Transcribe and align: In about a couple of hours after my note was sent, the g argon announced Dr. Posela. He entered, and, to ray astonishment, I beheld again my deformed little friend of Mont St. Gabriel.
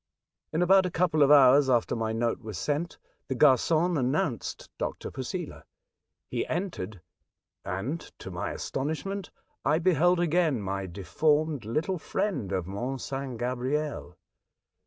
In 0.51 0.63
about 0.63 0.87
a 0.87 0.89
couple 0.89 1.21
of 1.21 1.29
hours 1.29 1.69
after 1.69 1.95
my 1.95 2.11
note 2.11 2.39
was 2.41 2.57
sent, 2.57 2.97
the 3.27 3.35
g 3.35 3.45
argon 3.45 3.99
announced 3.99 4.67
Dr. 4.79 5.11
Posela. 5.11 5.61
He 6.31 6.43
entered, 6.47 7.01
and, 7.63 7.99
to 8.17 8.31
ray 8.31 8.51
astonishment, 8.51 9.29
I 9.63 9.77
beheld 9.77 10.19
again 10.19 10.59
my 10.59 10.87
deformed 10.87 11.65
little 11.65 11.99
friend 11.99 12.51
of 12.51 12.65
Mont 12.65 12.99
St. 12.99 13.37
Gabriel. 13.37 14.17